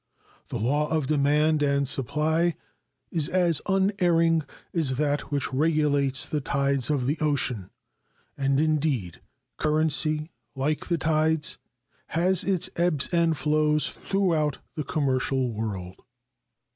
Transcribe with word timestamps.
The 0.49 0.57
law 0.57 0.89
of 0.89 1.05
demand 1.05 1.61
and 1.61 1.87
supply 1.87 2.55
is 3.11 3.29
as 3.29 3.61
unerring 3.67 4.41
as 4.73 4.97
that 4.97 5.29
which 5.31 5.53
regulates 5.53 6.27
the 6.27 6.41
tides 6.41 6.89
of 6.89 7.05
the 7.05 7.19
ocean; 7.21 7.69
and, 8.35 8.59
indeed, 8.59 9.21
currency, 9.57 10.31
like 10.55 10.87
the 10.87 10.97
tides, 10.97 11.59
has 12.07 12.43
its 12.43 12.67
ebbs 12.77 13.09
and 13.13 13.37
flows 13.37 13.91
throughout 13.91 14.57
the 14.73 14.83
commercial 14.83 15.51
world. 15.53 15.99